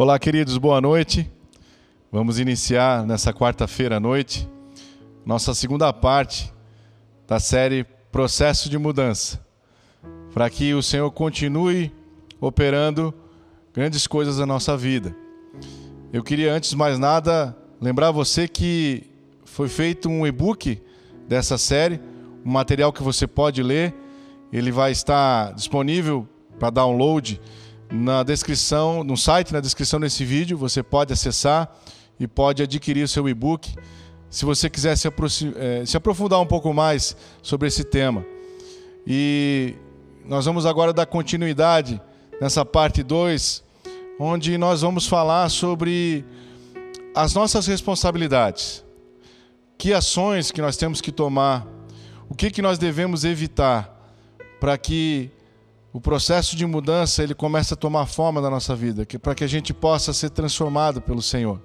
[0.00, 1.28] Olá, queridos, boa noite.
[2.12, 4.48] Vamos iniciar nessa quarta-feira à noite
[5.26, 6.54] nossa segunda parte
[7.26, 7.82] da série
[8.12, 9.44] Processo de Mudança,
[10.32, 11.92] para que o Senhor continue
[12.40, 13.12] operando
[13.74, 15.16] grandes coisas na nossa vida.
[16.12, 19.02] Eu queria, antes de mais nada, lembrar você que
[19.44, 20.80] foi feito um e-book
[21.26, 22.00] dessa série,
[22.46, 23.92] um material que você pode ler.
[24.52, 26.24] Ele vai estar disponível
[26.56, 27.40] para download
[27.90, 30.56] na descrição, no site, na descrição desse vídeo.
[30.58, 31.74] Você pode acessar
[32.18, 33.74] e pode adquirir o seu e-book
[34.30, 38.24] se você quiser se, eh, se aprofundar um pouco mais sobre esse tema.
[39.06, 39.74] E
[40.24, 42.00] nós vamos agora dar continuidade
[42.40, 43.64] nessa parte 2,
[44.20, 46.24] onde nós vamos falar sobre
[47.14, 48.84] as nossas responsabilidades.
[49.78, 51.66] Que ações que nós temos que tomar,
[52.28, 53.96] o que, que nós devemos evitar
[54.60, 55.30] para que
[55.92, 59.48] o processo de mudança ele comece a tomar forma na nossa vida, para que a
[59.48, 61.60] gente possa ser transformado pelo Senhor.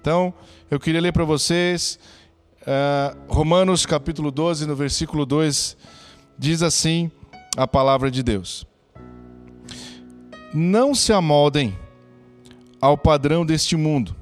[0.00, 0.32] Então,
[0.70, 1.98] eu queria ler para vocês
[2.62, 5.76] uh, Romanos capítulo 12, no versículo 2,
[6.38, 7.10] diz assim
[7.56, 8.64] a palavra de Deus:
[10.54, 11.76] Não se amoldem
[12.80, 14.14] ao padrão deste mundo,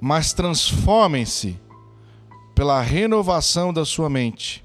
[0.00, 1.58] mas transformem-se
[2.54, 4.61] pela renovação da sua mente,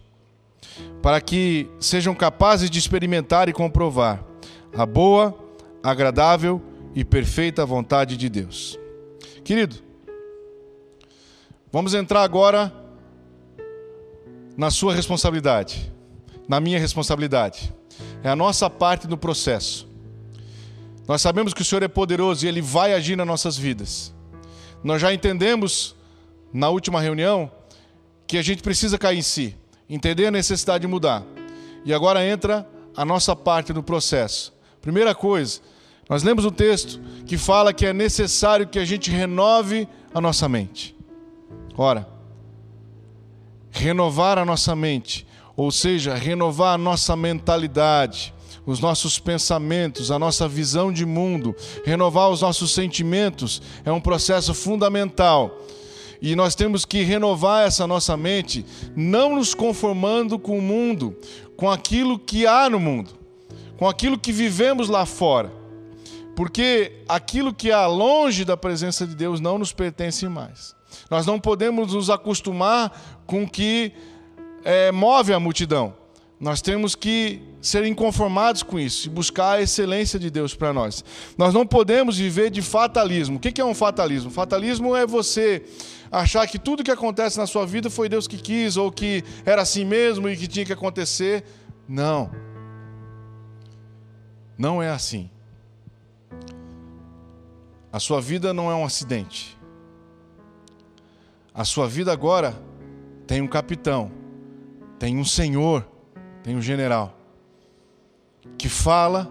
[1.01, 4.23] para que sejam capazes de experimentar e comprovar
[4.75, 5.37] a boa,
[5.83, 6.61] agradável
[6.93, 8.77] e perfeita vontade de Deus.
[9.43, 9.87] Querido,
[11.69, 12.73] Vamos entrar agora
[14.55, 15.93] na sua responsabilidade,
[16.47, 17.73] na minha responsabilidade.
[18.23, 19.87] É a nossa parte do processo.
[21.07, 24.13] Nós sabemos que o Senhor é poderoso e Ele vai agir nas nossas vidas.
[24.81, 25.93] Nós já entendemos
[26.53, 27.51] na última reunião
[28.25, 29.53] que a gente precisa cair em si,
[29.89, 31.23] entender a necessidade de mudar.
[31.85, 34.53] E agora entra a nossa parte do processo.
[34.81, 35.61] Primeira coisa,
[36.09, 40.47] nós lemos um texto que fala que é necessário que a gente renove a nossa
[40.47, 40.95] mente.
[41.77, 42.07] Ora,
[43.69, 48.33] renovar a nossa mente, ou seja, renovar a nossa mentalidade,
[48.65, 51.55] os nossos pensamentos, a nossa visão de mundo,
[51.85, 55.61] renovar os nossos sentimentos é um processo fundamental.
[56.21, 61.15] E nós temos que renovar essa nossa mente, não nos conformando com o mundo,
[61.55, 63.11] com aquilo que há no mundo,
[63.77, 65.51] com aquilo que vivemos lá fora.
[66.35, 70.75] Porque aquilo que há longe da presença de Deus não nos pertence mais.
[71.09, 73.91] Nós não podemos nos acostumar com o que
[74.63, 75.95] é, move a multidão.
[76.39, 81.03] Nós temos que ser inconformados com isso e buscar a excelência de Deus para nós.
[81.35, 83.37] Nós não podemos viver de fatalismo.
[83.37, 84.29] O que é um fatalismo?
[84.29, 85.65] Fatalismo é você
[86.11, 89.63] achar que tudo que acontece na sua vida foi Deus que quis ou que era
[89.63, 91.43] assim mesmo e que tinha que acontecer.
[91.87, 92.29] Não.
[94.55, 95.31] Não é assim.
[97.91, 99.57] A sua vida não é um acidente.
[101.51, 102.55] A sua vida agora
[103.25, 104.11] tem um capitão,
[104.99, 105.96] tem um senhor,
[106.47, 107.13] tem um general
[108.57, 109.29] que fala,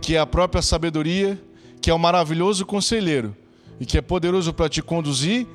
[0.00, 1.40] que é a própria sabedoria,
[1.80, 3.36] que é o maravilhoso conselheiro
[3.78, 5.46] e que é poderoso para te conduzir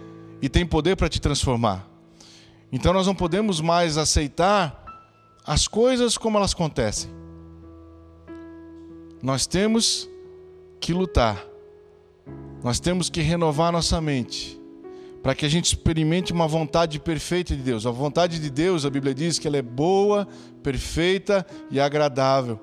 [0.42, 1.86] e tem poder para te transformar.
[2.72, 4.82] Então nós não podemos mais aceitar
[5.46, 7.12] as coisas como elas acontecem.
[9.22, 10.08] Nós temos
[10.80, 11.46] que lutar.
[12.64, 14.57] Nós temos que renovar nossa mente
[15.28, 17.86] para que a gente experimente uma vontade perfeita de Deus.
[17.86, 20.26] A vontade de Deus, a Bíblia diz que ela é boa,
[20.64, 22.58] perfeita e agradável.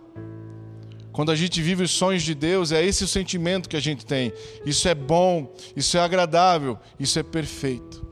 [1.13, 4.07] Quando a gente vive os sonhos de Deus, é esse o sentimento que a gente
[4.07, 4.33] tem.
[4.65, 8.03] Isso é bom, isso é agradável, isso é perfeito.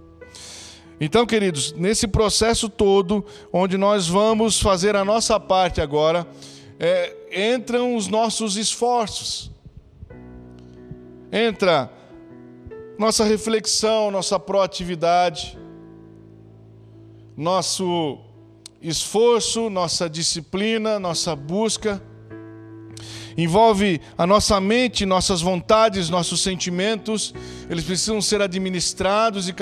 [1.01, 6.27] Então, queridos, nesse processo todo, onde nós vamos fazer a nossa parte agora,
[6.79, 9.51] é, entram os nossos esforços.
[11.33, 11.91] Entra
[12.99, 15.59] nossa reflexão, nossa proatividade,
[17.37, 18.19] nosso
[18.81, 22.03] esforço, nossa disciplina, nossa busca.
[23.37, 27.35] Envolve a nossa mente, nossas vontades, nossos sentimentos,
[27.71, 29.55] eles precisam ser administrados e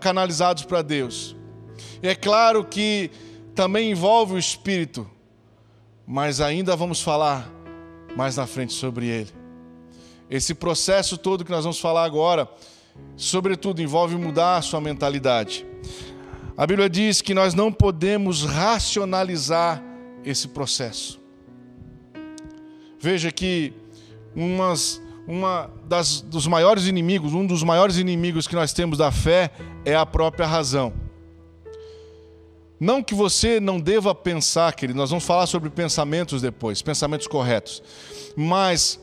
[0.00, 1.36] canalizados para Deus.
[2.02, 3.10] E é claro que
[3.54, 5.08] também envolve o espírito,
[6.04, 7.48] mas ainda vamos falar
[8.16, 9.30] mais na frente sobre ele.
[10.28, 12.48] Esse processo todo que nós vamos falar agora
[13.16, 15.66] sobretudo, envolve mudar a sua mentalidade.
[16.56, 19.82] A Bíblia diz que nós não podemos racionalizar
[20.24, 21.20] esse processo.
[23.00, 23.72] Veja que
[24.34, 29.50] umas, uma das, dos maiores inimigos, um dos maiores inimigos que nós temos da fé
[29.84, 30.92] é a própria razão.
[32.78, 37.82] Não que você não deva pensar, querido, nós vamos falar sobre pensamentos depois, pensamentos corretos.
[38.36, 39.00] Mas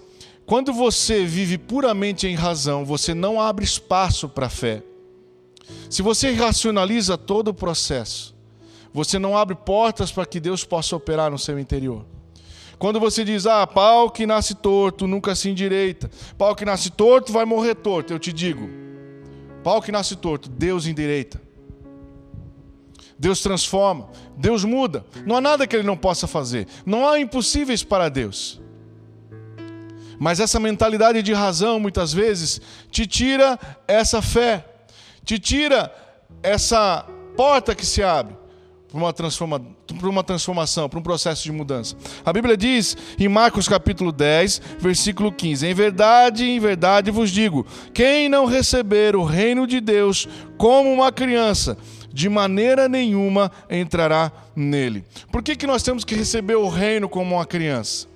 [0.49, 4.81] quando você vive puramente em razão, você não abre espaço para a fé.
[5.87, 8.35] Se você racionaliza todo o processo,
[8.91, 12.03] você não abre portas para que Deus possa operar no seu interior.
[12.79, 17.31] Quando você diz, ah, pau que nasce torto nunca se endireita, pau que nasce torto
[17.31, 18.67] vai morrer torto, eu te digo,
[19.63, 21.39] pau que nasce torto, Deus endireita.
[23.19, 25.05] Deus transforma, Deus muda.
[25.27, 26.67] Não há nada que Ele não possa fazer.
[26.87, 28.59] Não há impossíveis para Deus.
[30.19, 32.61] Mas essa mentalidade de razão, muitas vezes,
[32.91, 33.57] te tira
[33.87, 34.65] essa fé,
[35.23, 35.91] te tira
[36.43, 37.05] essa
[37.37, 38.35] porta que se abre
[38.89, 39.61] para uma, transforma,
[39.97, 41.95] para uma transformação, para um processo de mudança.
[42.25, 47.65] A Bíblia diz em Marcos capítulo 10, versículo 15: Em verdade, em verdade vos digo:
[47.93, 50.27] quem não receber o reino de Deus
[50.57, 51.77] como uma criança,
[52.11, 55.05] de maneira nenhuma entrará nele.
[55.31, 58.08] Por que, que nós temos que receber o reino como uma criança?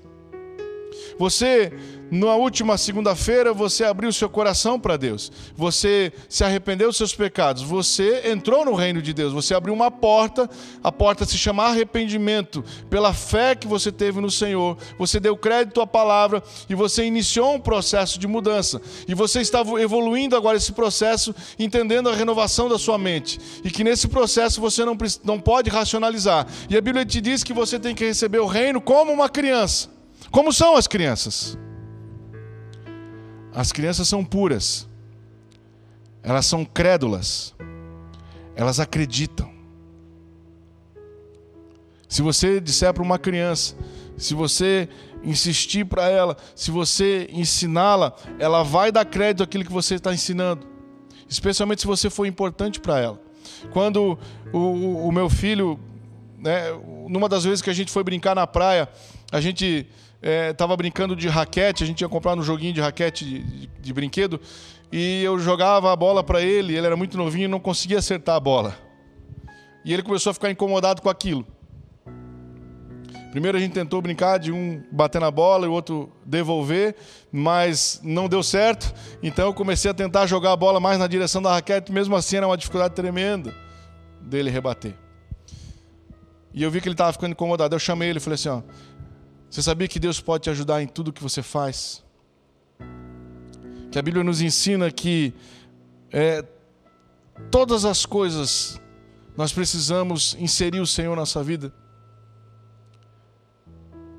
[1.17, 1.71] Você
[2.13, 7.63] na última segunda-feira você abriu seu coração para Deus, você se arrependeu dos seus pecados,
[7.63, 10.47] você entrou no reino de Deus, você abriu uma porta,
[10.83, 15.81] a porta se chama arrependimento, pela fé que você teve no Senhor, você deu crédito
[15.81, 18.79] à palavra e você iniciou um processo de mudança.
[19.07, 23.83] E você está evoluindo agora esse processo, entendendo a renovação da sua mente, e que
[23.83, 26.45] nesse processo você não, não pode racionalizar.
[26.69, 29.89] E a Bíblia te diz que você tem que receber o reino como uma criança.
[30.33, 31.56] Como são as crianças?
[33.53, 34.89] As crianças são puras,
[36.24, 37.53] elas são crédulas,
[38.56, 39.53] elas acreditam.
[42.09, 43.75] Se você disser para uma criança,
[44.18, 44.89] se você
[45.24, 50.65] insistir para ela, se você ensiná-la, ela vai dar crédito àquilo que você está ensinando,
[51.29, 53.21] especialmente se você for importante para ela.
[53.71, 54.18] Quando
[54.51, 55.79] o, o, o meu filho,
[56.39, 56.71] né,
[57.07, 58.89] numa das vezes que a gente foi brincar na praia,
[59.31, 59.88] a gente
[60.24, 63.94] é, brincando de raquete, a gente ia comprar um joguinho de raquete de, de, de
[63.94, 64.40] brinquedo,
[64.92, 68.36] e eu jogava a bola para ele, ele era muito novinho e não conseguia acertar
[68.36, 68.75] a bola.
[69.84, 71.46] E ele começou a ficar incomodado com aquilo.
[73.31, 76.96] Primeiro a gente tentou brincar de um bater na bola e o outro devolver,
[77.31, 78.94] mas não deu certo.
[79.24, 82.38] Então eu comecei a tentar jogar a bola mais na direção da raquete, mesmo assim
[82.38, 83.54] era uma dificuldade tremenda
[84.22, 84.94] dele rebater.
[86.54, 87.74] E eu vi que ele estava ficando incomodado.
[87.74, 88.62] Eu chamei ele e falei assim: ó,
[89.53, 92.03] você sabia que Deus pode te ajudar em tudo que você faz?
[93.91, 95.31] Que a Bíblia nos ensina que
[96.11, 96.44] é,
[97.51, 98.81] todas as coisas
[99.38, 101.71] nós precisamos inserir o Senhor na nossa vida.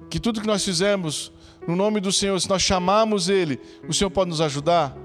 [0.08, 1.32] Que tudo que nós fizermos
[1.66, 4.96] no nome do Senhor, se nós chamarmos Ele, o Senhor pode nos ajudar.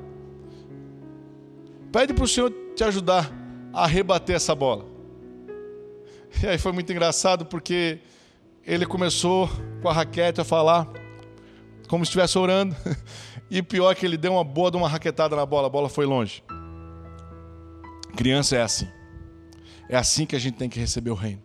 [1.91, 3.33] Pede para o Senhor te ajudar
[3.73, 4.85] a rebater essa bola.
[6.43, 7.97] E aí foi muito engraçado porque
[8.69, 9.50] ele começou
[9.81, 10.88] com a raquete a falar,
[11.88, 12.75] como se estivesse orando.
[13.51, 16.06] E pior que ele deu uma boa de uma raquetada na bola, a bola foi
[16.06, 16.44] longe.
[18.16, 18.88] Criança é assim.
[19.89, 21.42] É assim que a gente tem que receber o reino.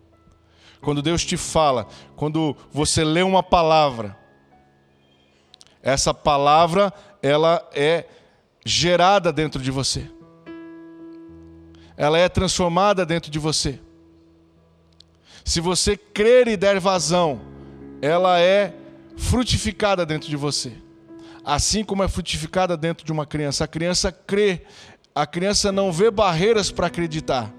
[0.82, 4.18] Quando Deus te fala, quando você lê uma palavra,
[5.82, 6.92] essa palavra
[7.22, 8.06] ela é
[8.66, 10.06] gerada dentro de você.
[11.96, 13.80] Ela é transformada dentro de você.
[15.44, 17.40] Se você crer e der vazão,
[18.00, 18.74] ela é
[19.16, 20.72] frutificada dentro de você.
[21.44, 23.64] Assim como é frutificada dentro de uma criança.
[23.64, 24.62] A criança crê,
[25.14, 27.52] a criança não vê barreiras para acreditar.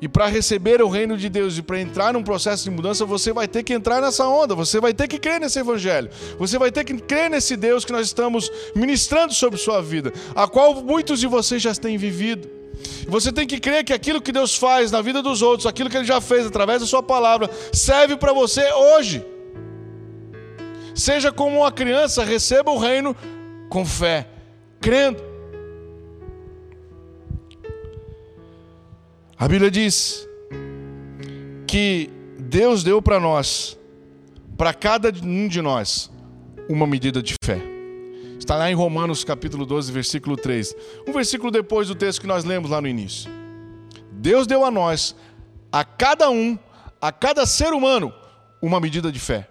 [0.00, 3.32] E para receber o reino de Deus e para entrar num processo de mudança, você
[3.32, 6.10] vai ter que entrar nessa onda, você vai ter que crer nesse evangelho.
[6.40, 10.48] Você vai ter que crer nesse Deus que nós estamos ministrando sobre sua vida, a
[10.48, 12.61] qual muitos de vocês já têm vivido.
[13.08, 15.96] Você tem que crer que aquilo que Deus faz na vida dos outros, aquilo que
[15.96, 19.24] Ele já fez através da Sua palavra, serve para você hoje.
[20.94, 23.16] Seja como uma criança, receba o reino
[23.68, 24.28] com fé,
[24.80, 25.22] crendo.
[29.38, 30.28] A Bíblia diz
[31.66, 33.78] que Deus deu para nós,
[34.56, 36.10] para cada um de nós,
[36.68, 37.71] uma medida de fé.
[38.42, 40.74] Está lá em Romanos capítulo 12, versículo 3.
[41.06, 43.30] Um versículo depois do texto que nós lemos lá no início.
[44.10, 45.14] Deus deu a nós,
[45.70, 46.58] a cada um,
[47.00, 48.12] a cada ser humano,
[48.60, 49.48] uma medida de fé.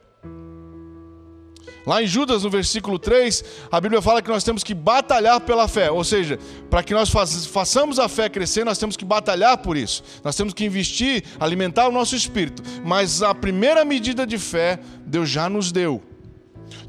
[1.88, 5.70] Lá em Judas, no versículo 3, a Bíblia fala que nós temos que batalhar pela
[5.70, 5.90] fé.
[5.90, 6.38] Ou seja,
[6.70, 7.10] para que nós
[7.48, 10.04] façamos a fé crescer, nós temos que batalhar por isso.
[10.22, 12.62] Nós temos que investir, alimentar o nosso espírito.
[12.84, 16.04] Mas a primeira medida de fé, Deus já nos deu.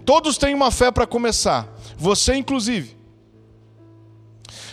[0.04, 1.71] Todos têm uma fé para começar,
[2.02, 3.02] você inclusive.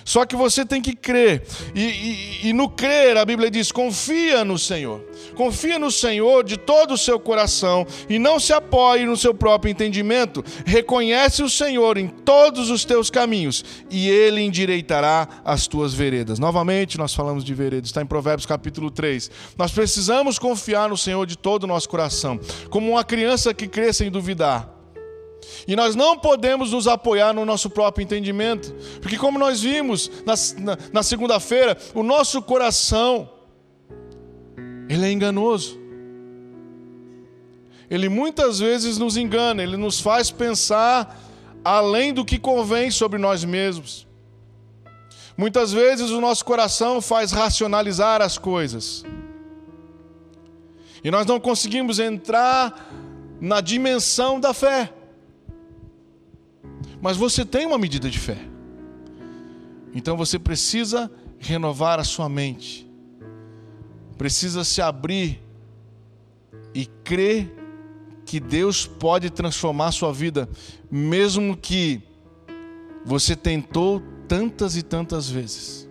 [0.10, 1.44] Só que você tem que crer.
[1.76, 5.06] E, e, e, no crer, a Bíblia diz: confia no Senhor.
[5.36, 9.70] Confia no Senhor de todo o seu coração e não se apoie no seu próprio
[9.70, 10.44] entendimento.
[10.66, 16.40] Reconhece o Senhor em todos os teus caminhos e ele endireitará as tuas veredas.
[16.40, 19.30] Novamente, nós falamos de veredas, está em Provérbios capítulo 3.
[19.60, 22.40] Nós precisamos confiar no Senhor de todo o nosso coração,
[22.72, 24.79] como uma criança que crê sem duvidar.
[25.68, 30.34] E nós não podemos nos apoiar no nosso próprio entendimento, porque, como nós vimos na,
[30.58, 33.30] na, na segunda-feira, o nosso coração,
[34.90, 35.80] ele é enganoso.
[37.90, 41.20] Ele muitas vezes nos engana, ele nos faz pensar
[41.64, 44.08] além do que convém sobre nós mesmos.
[45.36, 49.06] Muitas vezes o nosso coração faz racionalizar as coisas.
[51.04, 52.92] E nós não conseguimos entrar
[53.40, 54.94] na dimensão da fé.
[57.02, 58.38] Mas você tem uma medida de fé.
[59.94, 62.88] Então você precisa renovar a sua mente.
[64.18, 65.42] Precisa se abrir
[66.74, 67.56] e crer
[68.26, 70.48] que Deus pode transformar a sua vida,
[70.92, 72.02] mesmo que
[73.04, 75.90] você tentou tantas e tantas vezes.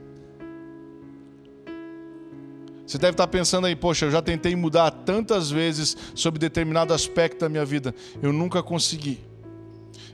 [2.87, 7.41] Você deve estar pensando aí, poxa, eu já tentei mudar tantas vezes sobre determinado aspecto
[7.41, 9.28] da minha vida, eu nunca consegui.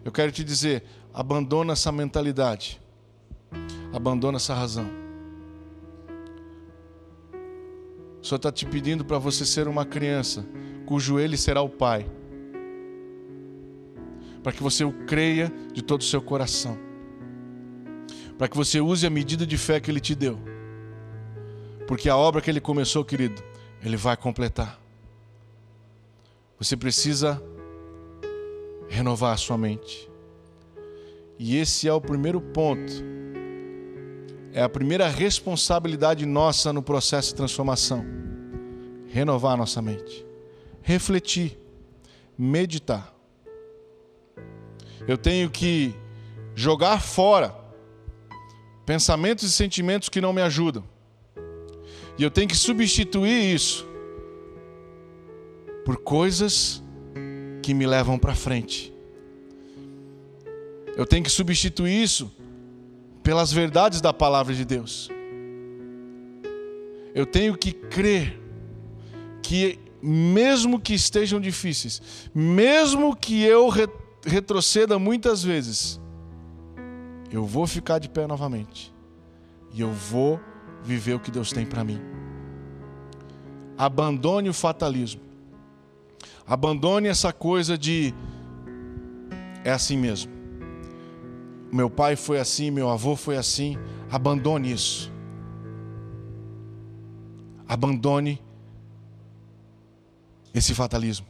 [0.05, 2.81] Eu quero te dizer: abandona essa mentalidade,
[3.93, 4.87] abandona essa razão.
[8.21, 10.47] O Senhor está te pedindo para você ser uma criança
[10.87, 12.07] cujo ele será o Pai,
[14.43, 16.79] para que você o creia de todo o seu coração,
[18.37, 20.39] para que você use a medida de fé que Ele te deu,
[21.87, 23.43] porque a obra que Ele começou, querido,
[23.83, 24.79] Ele vai completar.
[26.59, 27.43] Você precisa
[28.89, 30.11] renovar a sua mente.
[31.39, 32.93] E esse é o primeiro ponto.
[34.53, 38.05] É a primeira responsabilidade nossa no processo de transformação.
[39.09, 40.25] Renovar a nossa mente.
[40.81, 41.59] Refletir.
[42.39, 43.13] Meditar.
[45.07, 45.95] Eu tenho que
[46.55, 47.55] jogar fora
[48.87, 50.85] pensamentos e sentimentos que não me ajudam.
[52.17, 53.87] E eu tenho que substituir isso
[55.85, 56.84] por coisas
[57.65, 58.93] que me levam para frente.
[60.99, 62.31] Eu tenho que substituir isso
[63.23, 65.09] pelas verdades da palavra de Deus.
[67.15, 68.39] Eu tenho que crer
[69.43, 72.03] que, mesmo que estejam difíceis,
[72.35, 73.71] mesmo que eu
[74.27, 75.99] retroceda muitas vezes,
[77.33, 78.93] eu vou ficar de pé novamente
[79.73, 80.39] e eu vou
[80.83, 81.99] viver o que Deus tem para mim.
[83.79, 85.23] Abandone o fatalismo.
[86.47, 88.15] Abandone essa coisa de
[89.65, 90.31] é assim mesmo.
[91.73, 93.79] Meu pai foi assim, meu avô foi assim.
[94.11, 95.11] Abandone isso.
[97.67, 98.41] Abandone
[100.55, 101.27] esse fatalismo.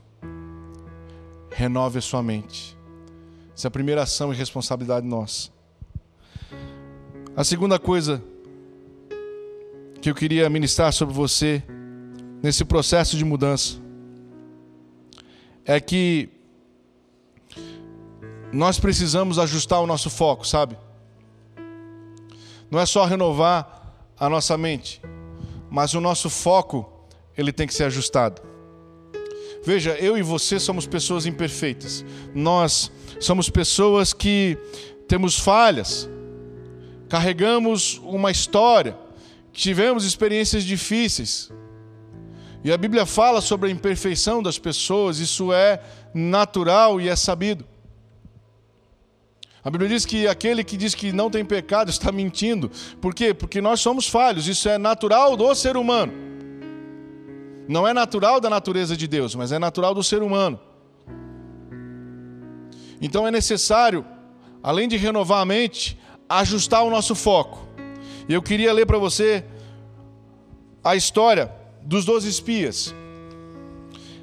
[1.50, 2.76] Renove a sua mente.
[3.56, 5.50] Essa é a primeira ação e responsabilidade nossa.
[7.36, 8.22] A segunda coisa
[10.02, 11.62] que eu queria ministrar sobre você
[12.42, 13.83] nesse processo de mudança
[15.64, 16.28] é que
[18.52, 20.76] nós precisamos ajustar o nosso foco, sabe?
[22.70, 25.00] Não é só renovar a nossa mente,
[25.70, 26.90] mas o nosso foco
[27.36, 28.42] ele tem que ser ajustado.
[29.64, 32.04] Veja, eu e você somos pessoas imperfeitas.
[32.34, 34.58] Nós somos pessoas que
[35.08, 36.08] temos falhas,
[37.08, 38.96] carregamos uma história,
[39.52, 41.50] tivemos experiências difíceis.
[42.64, 45.82] E a Bíblia fala sobre a imperfeição das pessoas, isso é
[46.14, 47.62] natural e é sabido.
[49.62, 52.70] A Bíblia diz que aquele que diz que não tem pecado está mentindo.
[53.02, 53.34] Por quê?
[53.34, 56.12] Porque nós somos falhos, isso é natural do ser humano.
[57.68, 60.58] Não é natural da natureza de Deus, mas é natural do ser humano.
[62.98, 64.06] Então é necessário,
[64.62, 67.66] além de renovar a mente, ajustar o nosso foco.
[68.26, 69.44] E eu queria ler para você
[70.82, 72.94] a história dos doze espias.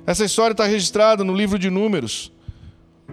[0.05, 2.31] Essa história está registrada no livro de Números,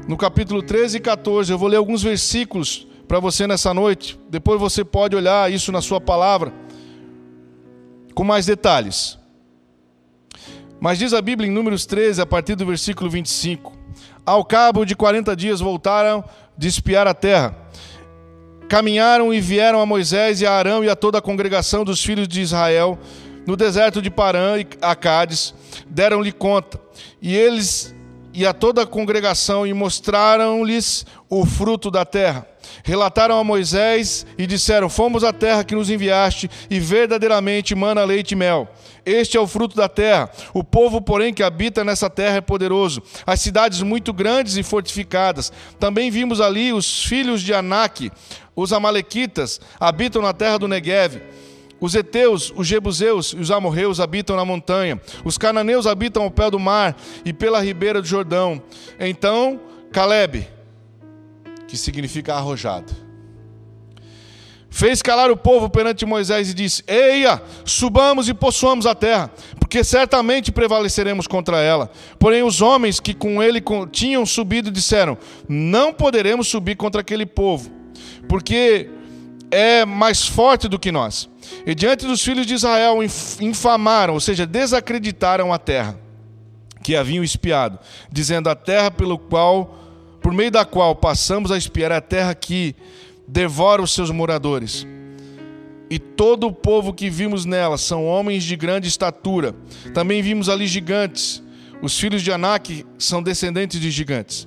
[0.09, 1.53] no capítulo 13 e 14.
[1.53, 4.19] Eu vou ler alguns versículos para você nessa noite.
[4.31, 6.53] Depois você pode olhar isso na sua palavra
[8.15, 9.19] com mais detalhes.
[10.81, 13.77] Mas diz a Bíblia em Números 13, a partir do versículo 25:
[14.25, 16.25] Ao cabo de 40 dias voltaram
[16.57, 17.55] de espiar a terra.
[18.69, 22.29] Caminharam e vieram a Moisés e a Arão e a toda a congregação dos filhos
[22.29, 22.99] de Israel
[23.49, 25.55] no deserto de Parã e Acades,
[25.87, 26.79] deram-lhe conta.
[27.23, 27.95] E eles
[28.35, 32.47] e a toda a congregação e mostraram-lhes o fruto da terra.
[32.85, 38.33] Relataram a Moisés e disseram: Fomos à terra que nos enviaste, e verdadeiramente mana leite
[38.33, 38.69] e mel.
[39.03, 40.31] Este é o fruto da terra.
[40.53, 43.03] O povo, porém, que habita nessa terra é poderoso.
[43.27, 45.51] As cidades muito grandes e fortificadas.
[45.81, 48.13] Também vimos ali os filhos de Anak,
[48.55, 51.23] os Amalequitas, habitam na terra do Negueve.
[51.81, 55.01] Os heteus, os jebuseus e os amorreus habitam na montanha.
[55.25, 58.61] Os cananeus habitam ao pé do mar e pela ribeira do Jordão.
[58.99, 59.61] Então,
[59.93, 60.49] Caleb,
[61.69, 62.93] que significa arrojado,
[64.69, 69.31] fez calar o povo perante Moisés e disse: Eia, subamos e possuamos a terra,
[69.61, 71.91] porque certamente prevaleceremos contra ela.
[72.19, 75.17] Porém, os homens que com ele tinham subido disseram:
[75.49, 77.71] Não poderemos subir contra aquele povo,
[78.29, 78.91] porque
[79.51, 81.29] é mais forte do que nós.
[81.67, 82.99] E diante dos filhos de Israel
[83.41, 85.99] infamaram, ou seja, desacreditaram a terra
[86.83, 87.79] que haviam espiado,
[88.11, 89.79] dizendo: A terra pelo qual,
[90.21, 92.75] por meio da qual passamos a espiar, é a terra que
[93.27, 94.87] devora os seus moradores.
[95.91, 99.55] E todo o povo que vimos nela são homens de grande estatura.
[99.95, 101.43] Também vimos ali gigantes.
[101.81, 104.47] Os filhos de Anak são descendentes de gigantes.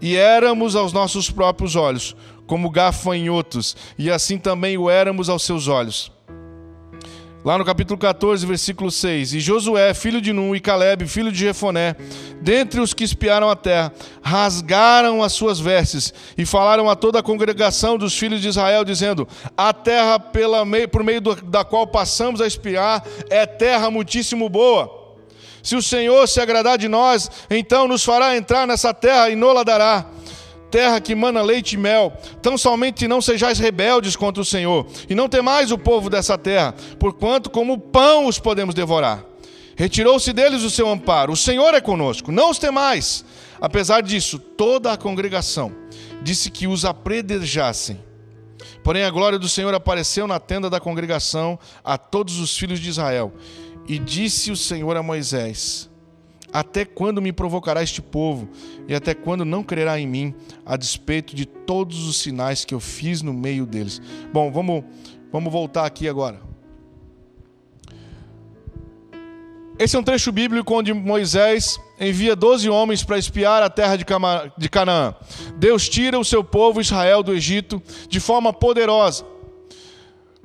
[0.00, 5.68] E éramos aos nossos próprios olhos, como gafanhotos, e assim também o éramos aos seus
[5.68, 6.12] olhos.
[7.44, 9.34] Lá no capítulo 14, versículo 6.
[9.34, 11.96] E Josué, filho de Nun, e Caleb, filho de Jefoné,
[12.40, 17.22] dentre os que espiaram a terra, rasgaram as suas vestes e falaram a toda a
[17.22, 22.40] congregação dos filhos de Israel, dizendo: A terra pela meio, por meio da qual passamos
[22.40, 25.00] a espiar é terra muitíssimo boa.
[25.64, 29.64] Se o Senhor se agradar de nós, então nos fará entrar nessa terra e nola
[29.64, 30.06] dará
[30.72, 32.12] terra que mana leite e mel.
[32.40, 36.74] Tão somente não sejais rebeldes contra o Senhor, e não temais o povo dessa terra,
[36.98, 39.24] porquanto como pão os podemos devorar.
[39.76, 41.32] Retirou-se deles o seu amparo.
[41.32, 43.24] O Senhor é conosco, não os temais.
[43.60, 45.72] Apesar disso, toda a congregação
[46.22, 48.00] disse que os apredejassem.
[48.82, 52.88] Porém, a glória do Senhor apareceu na tenda da congregação a todos os filhos de
[52.88, 53.32] Israel.
[53.86, 55.90] E disse o Senhor a Moisés:
[56.52, 58.48] até quando me provocará este povo?
[58.86, 60.34] E até quando não crerá em mim,
[60.66, 64.00] a despeito de todos os sinais que eu fiz no meio deles?
[64.32, 64.84] Bom, vamos,
[65.32, 66.52] vamos voltar aqui agora.
[69.78, 74.68] Esse é um trecho bíblico onde Moisés envia 12 homens para espiar a terra de
[74.68, 75.14] Canaã.
[75.56, 79.24] Deus tira o seu povo Israel do Egito de forma poderosa,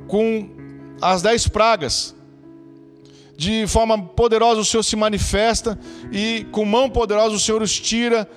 [0.07, 0.49] com
[0.99, 2.15] as dez pragas,
[3.37, 5.77] de forma poderosa o Senhor se manifesta
[6.11, 8.27] e com mão poderosa o Senhor os tira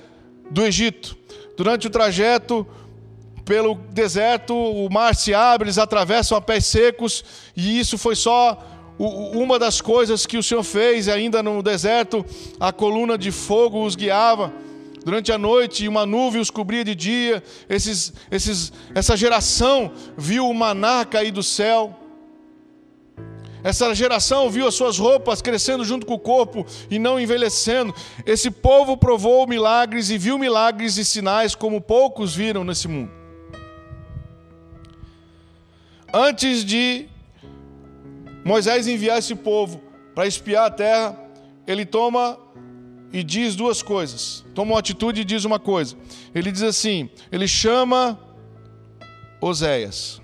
[0.50, 1.16] do Egito.
[1.56, 2.66] Durante o trajeto
[3.44, 7.24] pelo deserto, o mar se abre, eles atravessam a pés secos,
[7.56, 8.58] e isso foi só
[8.98, 12.24] uma das coisas que o Senhor fez ainda no deserto,
[12.60, 14.52] a coluna de fogo os guiava.
[15.02, 17.42] Durante a noite, uma nuvem os cobria de dia.
[17.68, 21.99] Esses, esses, essa geração viu o maná cair do céu.
[23.62, 27.94] Essa geração viu as suas roupas crescendo junto com o corpo e não envelhecendo.
[28.24, 33.10] Esse povo provou milagres e viu milagres e sinais como poucos viram nesse mundo.
[36.12, 37.06] Antes de
[38.44, 39.80] Moisés enviar esse povo
[40.14, 41.18] para espiar a terra,
[41.66, 42.38] ele toma
[43.12, 44.44] e diz duas coisas.
[44.54, 45.96] Toma uma atitude e diz uma coisa.
[46.34, 48.18] Ele diz assim: ele chama
[49.40, 50.20] Oséias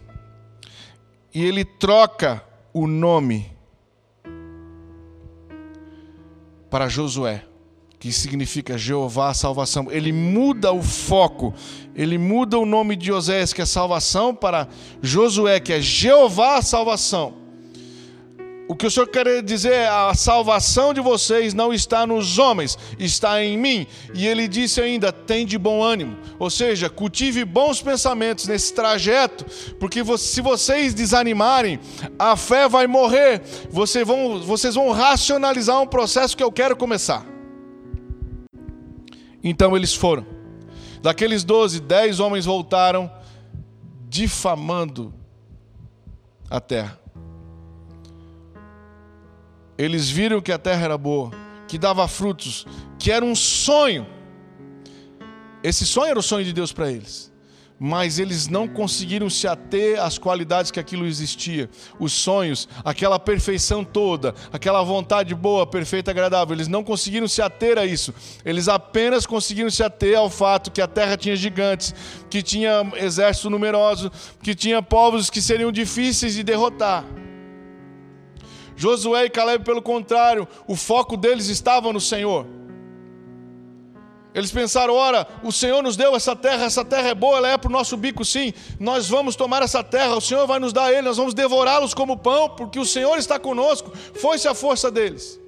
[1.34, 2.42] e ele troca
[2.78, 3.50] o nome
[6.68, 7.42] para Josué,
[7.98, 9.90] que significa Jeová salvação.
[9.90, 11.54] Ele muda o foco,
[11.94, 14.68] ele muda o nome de Oséias, que é salvação, para
[15.00, 17.45] Josué, que é Jeová salvação.
[18.68, 22.76] O que o Senhor quer dizer é: a salvação de vocês não está nos homens,
[22.98, 23.86] está em mim.
[24.12, 26.16] E ele disse ainda: tem de bom ânimo.
[26.38, 29.44] Ou seja, cultive bons pensamentos nesse trajeto,
[29.78, 31.78] porque se vocês desanimarem,
[32.18, 33.40] a fé vai morrer.
[33.70, 37.24] Vocês vão, vocês vão racionalizar um processo que eu quero começar.
[39.44, 40.26] Então eles foram.
[41.00, 43.08] Daqueles doze, dez homens voltaram
[44.08, 45.14] difamando
[46.50, 47.05] a terra.
[49.78, 51.30] Eles viram que a terra era boa,
[51.68, 52.66] que dava frutos,
[52.98, 54.06] que era um sonho.
[55.62, 57.34] Esse sonho era o sonho de Deus para eles.
[57.78, 61.68] Mas eles não conseguiram se ater às qualidades que aquilo existia,
[62.00, 66.56] os sonhos, aquela perfeição toda, aquela vontade boa, perfeita, agradável.
[66.56, 68.14] Eles não conseguiram se ater a isso.
[68.46, 71.94] Eles apenas conseguiram se ater ao fato que a terra tinha gigantes,
[72.30, 74.10] que tinha exército numeroso,
[74.42, 77.04] que tinha povos que seriam difíceis de derrotar.
[78.76, 82.46] Josué e Caleb, pelo contrário, o foco deles estava no Senhor.
[84.34, 87.56] Eles pensaram: ora, o Senhor nos deu essa terra, essa terra é boa, ela é
[87.56, 88.52] para o nosso bico, sim.
[88.78, 92.18] Nós vamos tomar essa terra, o Senhor vai nos dar ele, nós vamos devorá-los como
[92.18, 93.90] pão, porque o Senhor está conosco.
[94.20, 95.40] Foi-se a força deles,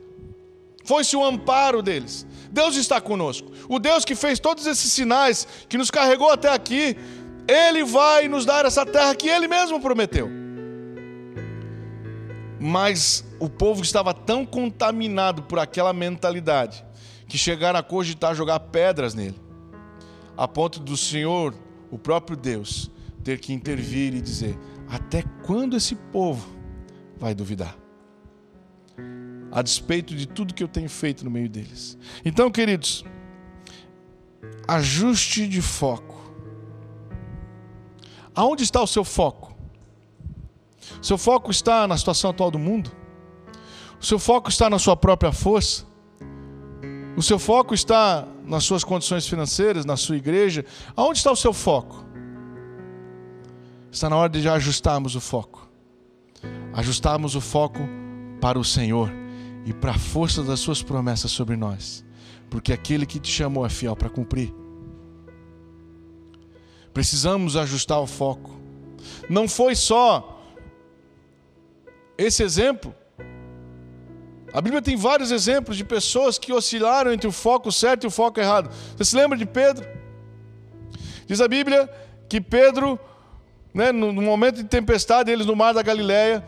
[0.86, 2.26] foi-se o amparo deles.
[2.50, 3.52] Deus está conosco.
[3.68, 6.96] O Deus que fez todos esses sinais, que nos carregou até aqui,
[7.46, 10.47] Ele vai nos dar essa terra que Ele mesmo prometeu.
[12.60, 16.84] Mas o povo estava tão contaminado por aquela mentalidade
[17.28, 19.38] que chegaram a cogitar jogar pedras nele,
[20.36, 21.54] a ponto do Senhor,
[21.90, 22.90] o próprio Deus,
[23.22, 26.48] ter que intervir e dizer: até quando esse povo
[27.18, 27.76] vai duvidar?
[29.50, 31.98] A despeito de tudo que eu tenho feito no meio deles.
[32.24, 33.04] Então, queridos,
[34.66, 36.16] ajuste de foco.
[38.34, 39.47] Aonde está o seu foco?
[41.02, 42.90] Seu foco está na situação atual do mundo?
[44.00, 45.86] O seu foco está na sua própria força?
[47.16, 50.64] O seu foco está nas suas condições financeiras, na sua igreja?
[50.94, 52.04] Aonde está o seu foco?
[53.90, 55.68] Está na hora de ajustarmos o foco.
[56.72, 57.80] Ajustarmos o foco
[58.40, 59.10] para o Senhor
[59.66, 62.04] e para a força das suas promessas sobre nós.
[62.48, 64.54] Porque aquele que te chamou é fiel para cumprir.
[66.94, 68.50] Precisamos ajustar o foco.
[69.28, 70.37] Não foi só
[72.18, 72.94] esse exemplo
[74.52, 78.10] a Bíblia tem vários exemplos de pessoas que oscilaram entre o foco certo e o
[78.10, 78.70] foco errado.
[78.96, 79.86] Você se lembra de Pedro?
[81.26, 81.88] Diz a Bíblia
[82.28, 82.98] que Pedro,
[83.74, 86.44] né, no momento de tempestade, eles no mar da Galileia,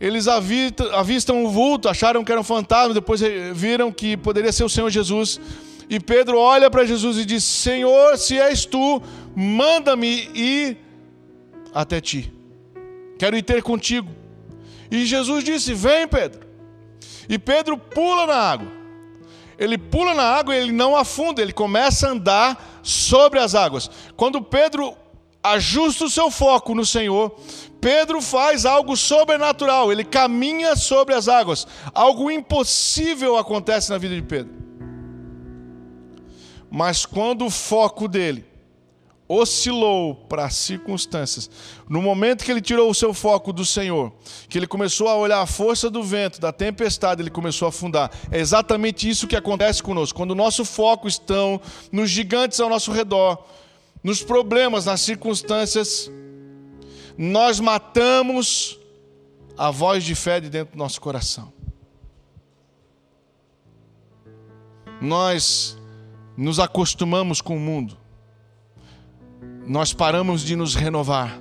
[0.00, 3.20] eles avistam, o vulto, acharam que era um fantasma, depois
[3.54, 5.40] viram que poderia ser o Senhor Jesus.
[5.88, 9.00] E Pedro olha para Jesus e diz: Senhor, se és tu,
[9.36, 10.78] manda-me ir
[11.72, 12.32] até ti.
[13.16, 14.23] Quero ir ter contigo.
[14.94, 16.46] E Jesus disse: Vem, Pedro.
[17.28, 18.68] E Pedro pula na água.
[19.58, 23.90] Ele pula na água e ele não afunda, ele começa a andar sobre as águas.
[24.16, 24.96] Quando Pedro
[25.42, 27.36] ajusta o seu foco no Senhor,
[27.80, 31.66] Pedro faz algo sobrenatural, ele caminha sobre as águas.
[31.92, 34.54] Algo impossível acontece na vida de Pedro.
[36.70, 38.44] Mas quando o foco dele
[39.34, 41.50] oscilou para as circunstâncias.
[41.88, 44.12] No momento que ele tirou o seu foco do Senhor,
[44.48, 48.10] que ele começou a olhar a força do vento, da tempestade, ele começou a afundar.
[48.30, 50.16] É exatamente isso que acontece conosco.
[50.16, 51.34] Quando o nosso foco está
[51.90, 53.44] nos gigantes ao nosso redor,
[54.02, 56.10] nos problemas, nas circunstâncias,
[57.16, 58.78] nós matamos
[59.56, 61.52] a voz de fé de dentro do nosso coração.
[65.00, 65.76] Nós
[66.36, 68.03] nos acostumamos com o mundo
[69.66, 71.40] nós paramos de nos renovar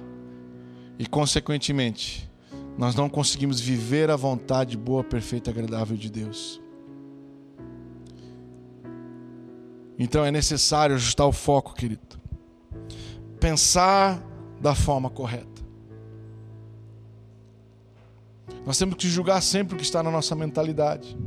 [0.98, 2.30] e, consequentemente,
[2.78, 6.62] nós não conseguimos viver a vontade boa, perfeita agradável de Deus.
[9.98, 12.02] Então é necessário ajustar o foco, querido.
[13.40, 14.24] Pensar
[14.60, 15.62] da forma correta.
[18.66, 21.18] Nós temos que julgar sempre o que está na nossa mentalidade.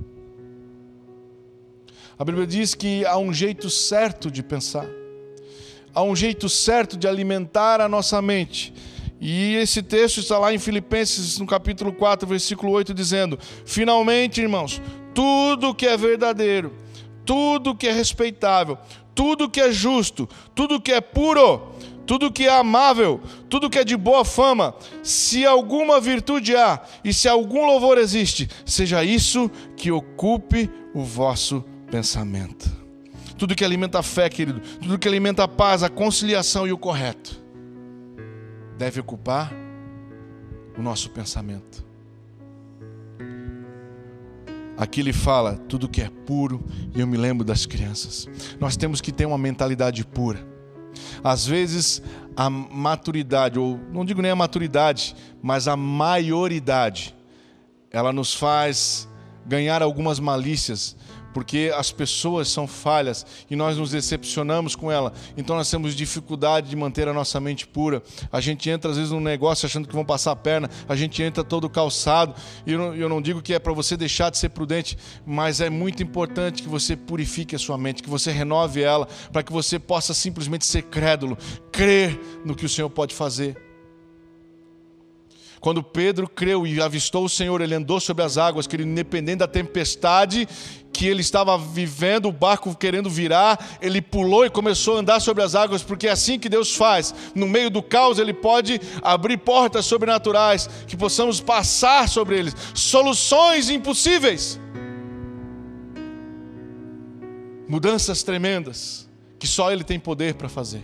[2.19, 4.87] A Bíblia diz que há um jeito certo de pensar
[5.97, 8.75] há um jeito certo de alimentar a nossa mente.
[9.19, 14.83] E esse texto está lá em Filipenses, no capítulo 4, versículo 8, dizendo: Finalmente, irmãos,
[15.15, 16.75] tudo que é verdadeiro,
[17.25, 18.77] tudo que é respeitável,
[19.15, 21.73] tudo que é justo, tudo que é puro,
[22.05, 27.15] tudo que é amável, tudo que é de boa fama, se alguma virtude há e
[27.15, 32.86] se algum louvor existe, seja isso que ocupe o vosso pensamento
[33.39, 36.79] tudo que alimenta a fé, querido, tudo que alimenta a paz, a conciliação e o
[36.79, 37.43] correto,
[38.79, 39.53] deve ocupar
[40.77, 41.85] o nosso pensamento.
[44.77, 46.63] Aqui ele fala tudo que é puro,
[46.95, 48.29] e eu me lembro das crianças.
[48.61, 50.47] Nós temos que ter uma mentalidade pura.
[51.25, 52.03] Às vezes
[52.37, 57.15] a maturidade, ou não digo nem a maturidade, mas a maioridade,
[57.91, 59.09] ela nos faz
[59.47, 60.97] ganhar algumas malícias
[61.37, 65.13] porque as pessoas são falhas e nós nos decepcionamos com ela.
[65.37, 68.03] Então nós temos dificuldade de manter a nossa mente pura.
[68.33, 71.23] A gente entra às vezes num negócio achando que vão passar a perna, a gente
[71.23, 72.35] entra todo calçado.
[72.67, 74.97] E eu não, eu não digo que é para você deixar de ser prudente,
[75.27, 79.43] mas é muito importante que você purifique a sua mente, que você renove ela, para
[79.43, 81.37] que você possa simplesmente ser crédulo,
[81.71, 83.67] crer no que o Senhor pode fazer.
[85.67, 89.39] Quando Pedro creu e avistou o Senhor, ele andou sobre as águas, que ele, independente
[89.39, 90.47] da tempestade
[90.97, 95.43] que ele estava vivendo, o barco querendo virar, ele pulou e começou a andar sobre
[95.43, 97.15] as águas, porque é assim que Deus faz.
[97.35, 103.69] No meio do caos, ele pode abrir portas sobrenaturais, que possamos passar sobre eles, soluções
[103.69, 104.59] impossíveis,
[107.69, 109.07] mudanças tremendas.
[109.39, 110.83] que só Ele tem poder para fazer.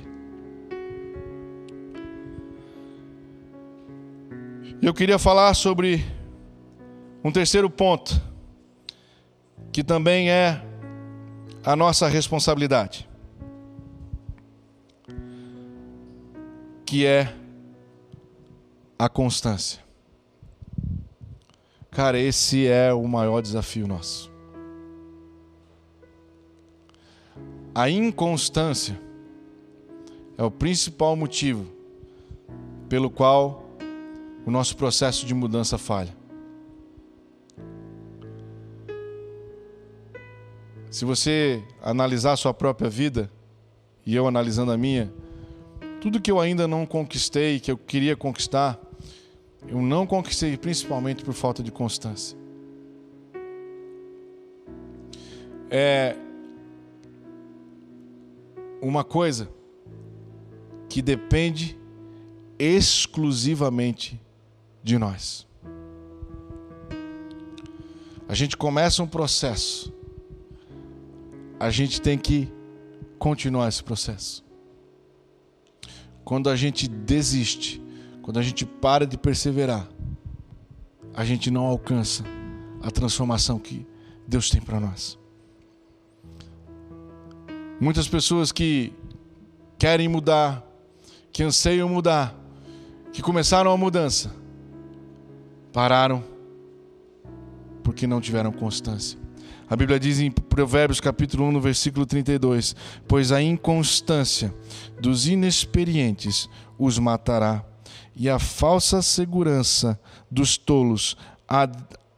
[4.82, 6.04] Eu queria falar sobre
[7.24, 8.20] um terceiro ponto,
[9.72, 10.62] que também é
[11.64, 13.08] a nossa responsabilidade,
[16.84, 17.34] que é
[18.98, 19.80] a constância.
[21.90, 24.30] Cara, esse é o maior desafio nosso.
[27.74, 29.00] A inconstância
[30.36, 31.66] é o principal motivo
[32.88, 33.64] pelo qual
[34.44, 36.21] o nosso processo de mudança falha.
[40.92, 43.30] Se você analisar a sua própria vida,
[44.04, 45.10] e eu analisando a minha,
[46.02, 48.78] tudo que eu ainda não conquistei, que eu queria conquistar,
[49.66, 52.36] eu não conquistei principalmente por falta de constância.
[55.70, 56.14] É
[58.82, 59.48] uma coisa
[60.90, 61.80] que depende
[62.58, 64.20] exclusivamente
[64.82, 65.48] de nós.
[68.28, 70.01] A gente começa um processo
[71.62, 72.52] a gente tem que
[73.20, 74.44] continuar esse processo.
[76.24, 77.80] Quando a gente desiste,
[78.20, 79.88] quando a gente para de perseverar,
[81.14, 82.24] a gente não alcança
[82.82, 83.86] a transformação que
[84.26, 85.16] Deus tem para nós.
[87.80, 88.92] Muitas pessoas que
[89.78, 90.66] querem mudar,
[91.30, 92.36] que anseiam mudar,
[93.12, 94.34] que começaram a mudança,
[95.72, 96.24] pararam
[97.84, 99.21] porque não tiveram constância.
[99.72, 102.76] A Bíblia diz em Provérbios capítulo 1, no versículo 32:
[103.08, 104.54] Pois a inconstância
[105.00, 106.46] dos inexperientes
[106.78, 107.64] os matará,
[108.14, 109.98] e a falsa segurança
[110.30, 111.16] dos tolos
[111.48, 111.66] a,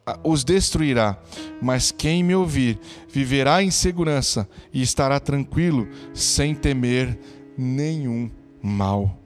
[0.05, 1.17] a, os destruirá.
[1.63, 2.77] Mas quem me ouvir
[3.09, 7.17] viverá em segurança e estará tranquilo, sem temer
[7.57, 9.17] nenhum mal.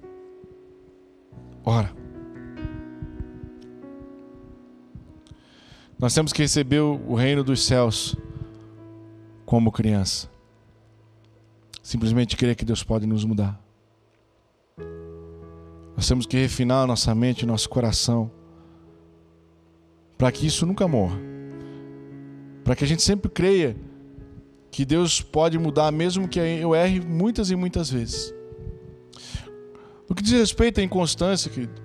[1.64, 1.96] Ora,
[5.98, 8.14] Nós temos que receber o reino dos céus
[9.44, 10.30] como criança.
[11.82, 13.60] Simplesmente crer que Deus pode nos mudar.
[15.96, 18.30] Nós temos que refinar nossa mente, nosso coração,
[20.16, 21.18] para que isso nunca morra.
[22.62, 23.76] Para que a gente sempre creia
[24.70, 28.32] que Deus pode mudar, mesmo que eu erre muitas e muitas vezes.
[30.08, 31.82] No que diz respeito à inconstância, querido,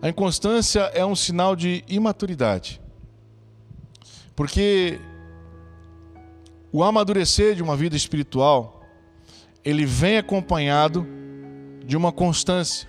[0.00, 2.81] a inconstância é um sinal de imaturidade.
[4.34, 4.98] Porque
[6.72, 8.82] o amadurecer de uma vida espiritual,
[9.64, 11.06] ele vem acompanhado
[11.84, 12.88] de uma constância.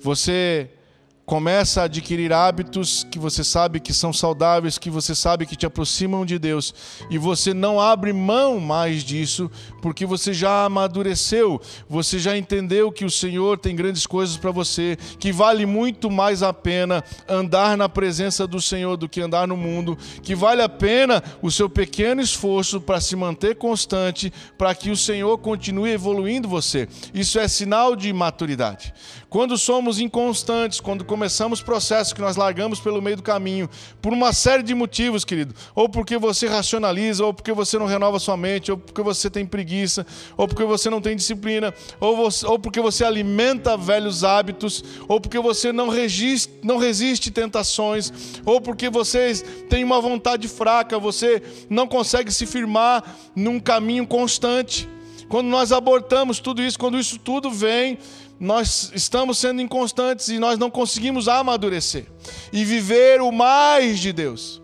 [0.00, 0.70] Você
[1.30, 5.64] começa a adquirir hábitos que você sabe que são saudáveis, que você sabe que te
[5.64, 6.74] aproximam de Deus,
[7.08, 9.48] e você não abre mão mais disso,
[9.80, 14.98] porque você já amadureceu, você já entendeu que o Senhor tem grandes coisas para você,
[15.20, 19.56] que vale muito mais a pena andar na presença do Senhor do que andar no
[19.56, 24.90] mundo, que vale a pena o seu pequeno esforço para se manter constante, para que
[24.90, 26.88] o Senhor continue evoluindo você.
[27.14, 28.92] Isso é sinal de maturidade.
[29.28, 31.19] Quando somos inconstantes, quando começamos
[31.62, 33.68] processos que nós largamos pelo meio do caminho,
[34.00, 38.18] por uma série de motivos, querido, ou porque você racionaliza, ou porque você não renova
[38.18, 40.06] sua mente, ou porque você tem preguiça,
[40.36, 45.20] ou porque você não tem disciplina, ou, você, ou porque você alimenta velhos hábitos, ou
[45.20, 48.12] porque você não resiste, não resiste tentações,
[48.44, 49.32] ou porque você
[49.68, 53.04] tem uma vontade fraca, você não consegue se firmar
[53.34, 54.88] num caminho constante.
[55.28, 57.98] Quando nós abortamos tudo isso, quando isso tudo vem,
[58.40, 62.06] nós estamos sendo inconstantes e nós não conseguimos amadurecer
[62.50, 64.62] e viver o mais de Deus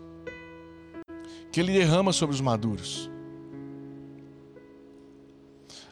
[1.51, 3.09] que Ele derrama sobre os maduros.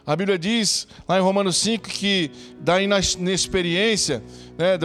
[0.05, 4.23] A Bíblia diz lá em Romanos 5 que da inexperiência,
[4.57, 4.77] né,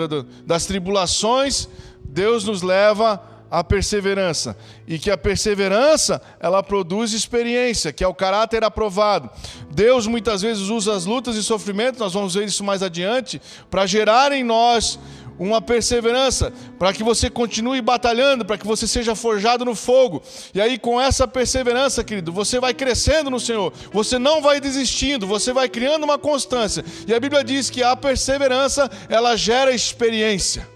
[0.47, 1.69] das tribulações,
[2.05, 8.15] Deus nos leva a perseverança e que a perseverança ela produz experiência, que é o
[8.15, 9.29] caráter aprovado.
[9.71, 13.87] Deus muitas vezes usa as lutas e sofrimentos, nós vamos ver isso mais adiante, para
[13.87, 14.99] gerar em nós
[15.41, 20.23] uma perseverança, para que você continue batalhando, para que você seja forjado no fogo.
[20.53, 25.27] E aí, com essa perseverança, querido, você vai crescendo no Senhor, você não vai desistindo,
[25.27, 26.85] você vai criando uma constância.
[27.07, 30.69] E a Bíblia diz que a perseverança, ela gera experiência,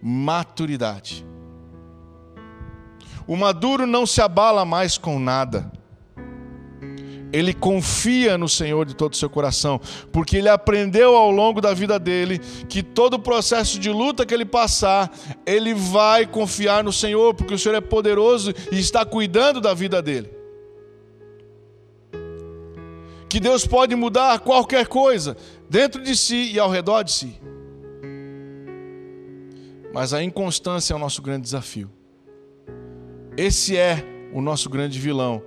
[0.00, 1.26] maturidade.
[3.28, 5.70] O maduro não se abala mais com nada.
[7.30, 9.78] Ele confia no Senhor de todo o seu coração,
[10.10, 14.32] porque ele aprendeu ao longo da vida dele que todo o processo de luta que
[14.32, 15.12] ele passar,
[15.44, 20.00] ele vai confiar no Senhor, porque o Senhor é poderoso e está cuidando da vida
[20.00, 20.38] dele.
[23.28, 25.36] que Deus pode mudar qualquer coisa
[25.68, 27.40] dentro de si e ao redor de si.
[29.92, 31.90] Mas a inconstância é o nosso grande desafio.
[33.38, 35.40] Esse é o nosso grande vilão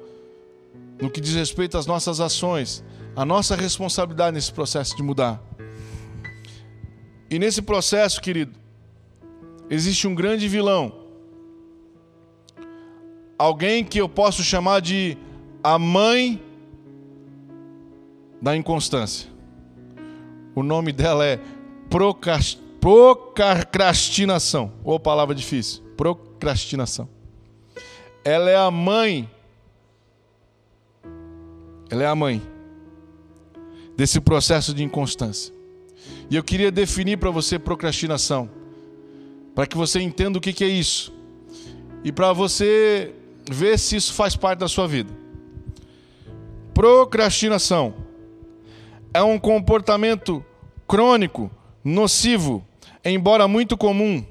[1.02, 2.82] no que diz respeito às nossas ações,
[3.14, 5.44] a nossa responsabilidade nesse processo de mudar.
[7.30, 8.58] E nesse processo, querido,
[9.70, 11.02] existe um grande vilão.
[13.38, 15.18] Alguém que eu posso chamar de
[15.62, 16.42] a mãe
[18.42, 19.30] da inconstância.
[20.56, 21.42] O nome dela é
[21.90, 24.72] procrastinação.
[24.82, 25.84] Ou palavra difícil.
[25.98, 27.20] Procrastinação.
[28.24, 29.30] Ela é a mãe.
[31.90, 32.42] Ela é a mãe
[33.96, 35.54] desse processo de inconstância.
[36.30, 38.50] E eu queria definir para você procrastinação,
[39.54, 41.14] para que você entenda o que é isso
[42.04, 43.14] e para você
[43.50, 45.12] ver se isso faz parte da sua vida.
[46.74, 47.94] Procrastinação
[49.14, 50.44] é um comportamento
[50.88, 51.52] crônico,
[51.84, 52.66] nocivo,
[53.04, 54.26] embora muito comum.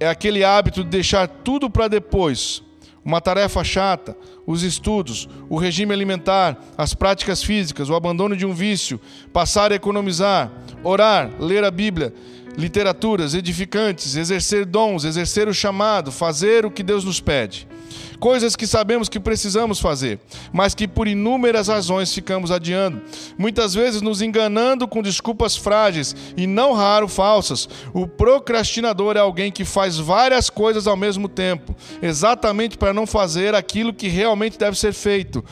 [0.00, 2.62] É aquele hábito de deixar tudo para depois.
[3.04, 8.54] Uma tarefa chata, os estudos, o regime alimentar, as práticas físicas, o abandono de um
[8.54, 9.00] vício,
[9.32, 10.52] passar a economizar,
[10.84, 12.14] orar, ler a Bíblia,
[12.56, 17.71] literaturas edificantes, exercer dons, exercer o chamado, fazer o que Deus nos pede
[18.18, 20.20] coisas que sabemos que precisamos fazer,
[20.52, 23.02] mas que por inúmeras razões ficamos adiando,
[23.38, 27.68] muitas vezes nos enganando com desculpas frágeis e não raro falsas.
[27.92, 33.54] O procrastinador é alguém que faz várias coisas ao mesmo tempo, exatamente para não fazer
[33.54, 35.44] aquilo que realmente deve ser feito.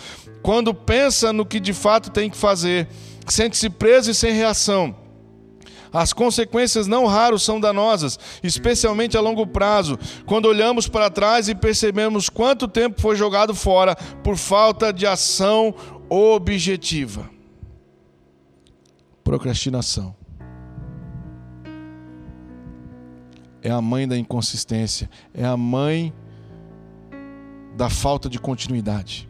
[0.42, 2.88] Quando pensa no que de fato tem que fazer,
[3.26, 4.99] sente-se preso e sem reação
[5.92, 11.55] as consequências não raros são danosas, especialmente a longo prazo, quando olhamos para trás e
[11.55, 15.74] percebemos quanto tempo foi jogado fora por falta de ação
[16.09, 17.31] objetiva.
[19.24, 20.14] Procrastinação.
[23.62, 26.12] É a mãe da inconsistência, é a mãe
[27.76, 29.29] da falta de continuidade.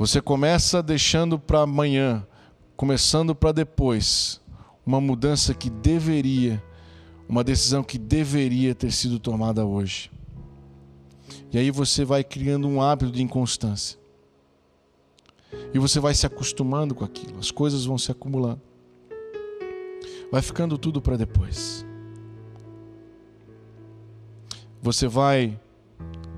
[0.00, 2.26] Você começa deixando para amanhã,
[2.74, 4.40] começando para depois,
[4.84, 6.64] uma mudança que deveria,
[7.28, 10.10] uma decisão que deveria ter sido tomada hoje.
[11.52, 13.98] E aí você vai criando um hábito de inconstância.
[15.74, 18.62] E você vai se acostumando com aquilo, as coisas vão se acumulando.
[20.32, 21.84] Vai ficando tudo para depois.
[24.80, 25.60] Você vai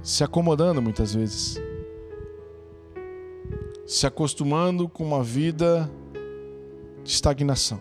[0.02, 1.62] se acomodando muitas vezes
[3.92, 5.88] se acostumando com uma vida
[7.04, 7.78] de estagnação.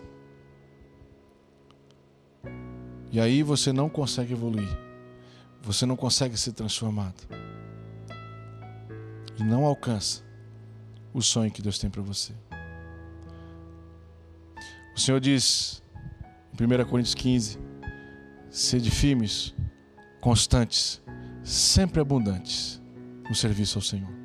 [3.10, 4.68] E aí você não consegue evoluir.
[5.62, 7.26] Você não consegue ser transformado.
[9.38, 10.22] E não alcança
[11.14, 12.34] o sonho que Deus tem para você.
[14.94, 15.82] O Senhor diz
[16.52, 17.58] em 1 Coríntios 15:
[18.50, 19.54] sede firmes,
[20.20, 21.00] constantes,
[21.42, 22.82] sempre abundantes
[23.26, 24.21] no serviço ao Senhor.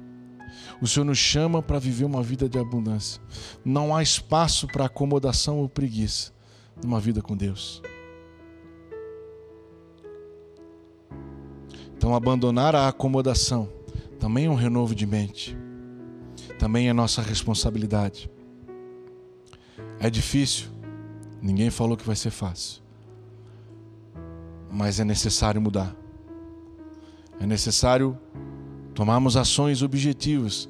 [0.81, 3.21] O Senhor nos chama para viver uma vida de abundância.
[3.65, 6.31] Não há espaço para acomodação ou preguiça
[6.83, 7.81] numa vida com Deus.
[11.97, 13.67] Então, abandonar a acomodação
[14.19, 15.57] também é um renovo de mente,
[16.59, 18.29] também é nossa responsabilidade.
[19.99, 20.67] É difícil,
[21.41, 22.83] ninguém falou que vai ser fácil,
[24.71, 25.95] mas é necessário mudar,
[27.39, 28.17] é necessário
[28.97, 30.67] tomarmos ações objetivas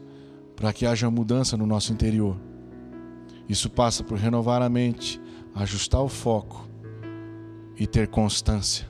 [0.53, 2.35] para que haja mudança no nosso interior.
[3.47, 5.21] Isso passa por renovar a mente,
[5.55, 6.67] ajustar o foco
[7.77, 8.85] e ter constância.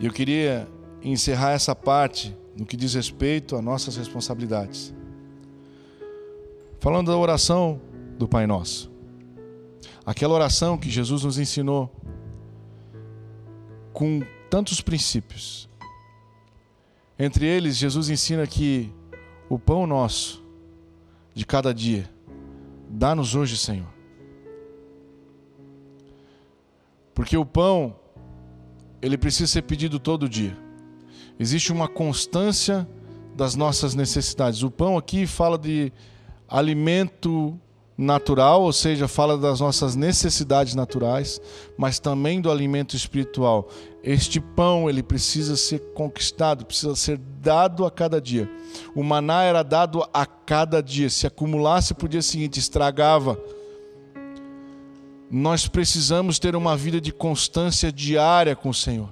[0.00, 0.68] Eu queria
[1.02, 4.94] encerrar essa parte no que diz respeito a nossas responsabilidades.
[6.78, 7.80] Falando da oração
[8.16, 8.88] do Pai Nosso.
[10.06, 11.92] Aquela oração que Jesus nos ensinou
[13.92, 15.68] com tantos princípios.
[17.18, 18.92] Entre eles, Jesus ensina que
[19.48, 20.42] o pão nosso
[21.32, 22.10] de cada dia,
[22.88, 23.88] dá-nos hoje, Senhor.
[27.14, 27.94] Porque o pão,
[29.00, 30.56] ele precisa ser pedido todo dia.
[31.38, 32.88] Existe uma constância
[33.34, 34.62] das nossas necessidades.
[34.62, 35.92] O pão aqui fala de
[36.48, 37.58] alimento
[37.96, 41.40] natural, ou seja, fala das nossas necessidades naturais,
[41.76, 43.68] mas também do alimento espiritual.
[44.06, 48.50] Este pão, ele precisa ser conquistado, precisa ser dado a cada dia.
[48.94, 51.08] O maná era dado a cada dia.
[51.08, 53.40] Se acumulasse para o dia seguinte, estragava.
[55.30, 59.08] Nós precisamos ter uma vida de constância diária com o Senhor.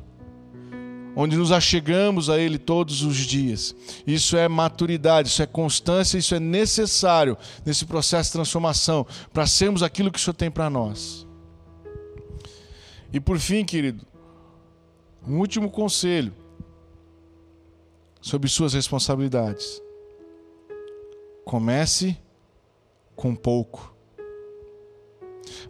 [1.14, 3.74] onde nos achegamos a Ele todos os dias.
[4.06, 9.82] Isso é maturidade, isso é constância, isso é necessário nesse processo de transformação para sermos
[9.82, 11.26] aquilo que o Senhor tem para nós.
[13.12, 14.06] E por fim, querido,
[15.26, 16.32] um último conselho
[18.20, 19.80] sobre suas responsabilidades.
[21.44, 22.16] Comece
[23.14, 23.94] com pouco.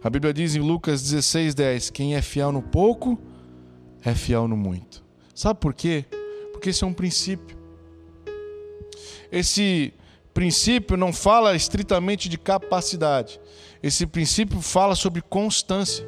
[0.03, 3.19] A Bíblia diz em Lucas 16, 10: Quem é fiel no pouco,
[4.03, 5.03] é fiel no muito.
[5.33, 6.05] Sabe por quê?
[6.51, 7.57] Porque esse é um princípio.
[9.31, 9.93] Esse
[10.33, 13.39] princípio não fala estritamente de capacidade.
[13.81, 16.05] Esse princípio fala sobre constância.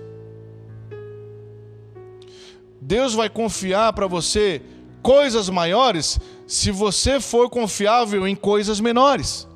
[2.86, 4.62] Deus vai confiar para você
[5.02, 9.48] coisas maiores se você for confiável em coisas menores.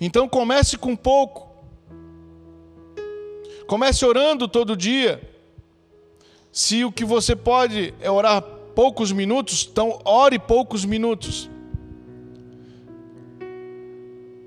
[0.00, 1.46] Então comece com pouco.
[3.66, 5.20] Comece orando todo dia.
[6.50, 8.40] Se o que você pode é orar
[8.74, 11.50] poucos minutos, então ore poucos minutos.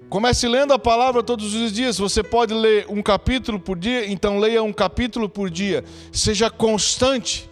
[0.09, 1.97] Comece lendo a palavra todos os dias.
[1.97, 5.83] Você pode ler um capítulo por dia, então leia um capítulo por dia.
[6.11, 7.49] Seja constante.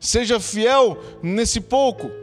[0.00, 2.21] Seja fiel nesse pouco.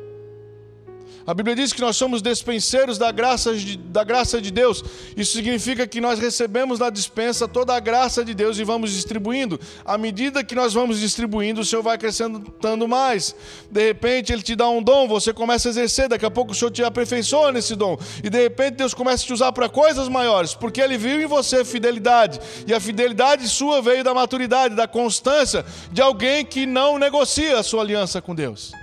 [1.29, 4.83] A Bíblia diz que nós somos despenseiros da graça, de, da graça de Deus.
[5.15, 9.59] Isso significa que nós recebemos na dispensa toda a graça de Deus e vamos distribuindo.
[9.85, 13.35] À medida que nós vamos distribuindo, o Senhor vai acrescentando mais.
[13.69, 16.09] De repente, Ele te dá um dom, você começa a exercer.
[16.09, 17.95] Daqui a pouco o Senhor te aperfeiçoa nesse dom.
[18.23, 21.27] E de repente, Deus começa a te usar para coisas maiores, porque Ele viu em
[21.27, 22.39] você fidelidade.
[22.65, 27.61] E a fidelidade sua veio da maturidade, da constância de alguém que não negocia a
[27.61, 28.78] sua aliança com Deus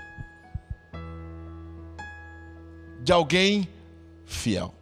[3.06, 3.68] de alguém
[4.24, 4.74] fiel.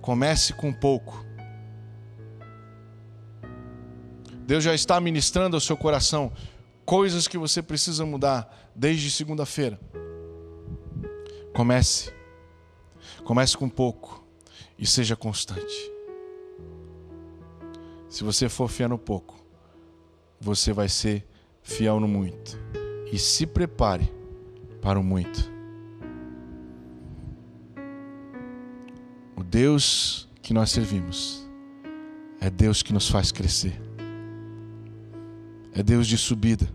[0.00, 1.22] Comece com pouco.
[4.46, 6.32] Deus já está ministrando ao seu coração
[6.86, 9.78] coisas que você precisa mudar desde segunda-feira.
[11.54, 12.10] Comece.
[13.22, 14.26] Comece com pouco
[14.78, 15.92] e seja constante.
[18.08, 19.44] Se você for fiel no pouco,
[20.40, 21.22] você vai ser
[21.62, 22.58] fiel no muito.
[23.12, 24.23] E se prepare
[24.84, 25.50] para o muito.
[29.34, 31.48] O Deus que nós servimos
[32.38, 33.80] é Deus que nos faz crescer.
[35.72, 36.68] É Deus de subida.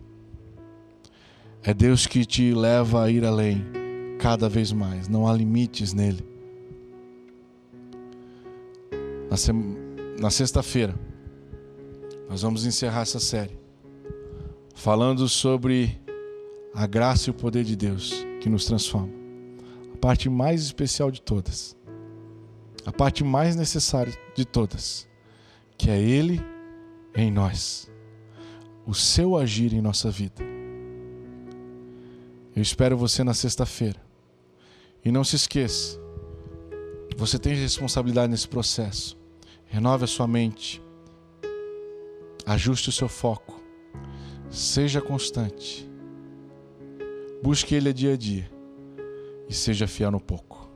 [1.62, 3.64] É Deus que te leva a ir além
[4.18, 5.06] cada vez mais.
[5.06, 6.28] Não há limites nele.
[9.30, 9.36] Na.
[10.20, 10.94] Na sexta-feira,
[12.28, 13.58] nós vamos encerrar essa série
[14.74, 15.98] falando sobre
[16.74, 19.12] a graça e o poder de Deus que nos transforma.
[19.92, 21.76] A parte mais especial de todas,
[22.86, 25.08] a parte mais necessária de todas,
[25.76, 26.40] que é Ele
[27.14, 27.90] em nós,
[28.86, 30.42] o seu agir em nossa vida.
[32.54, 34.00] Eu espero você na sexta-feira.
[35.04, 35.98] E não se esqueça,
[37.16, 39.18] você tem responsabilidade nesse processo.
[39.64, 40.82] Renove a sua mente,
[42.44, 43.62] ajuste o seu foco,
[44.50, 45.89] seja constante
[47.42, 48.50] Busque Ele dia a dia
[49.48, 50.70] e seja fiel no pouco.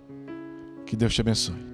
[0.87, 1.74] Que Deus te abençoe.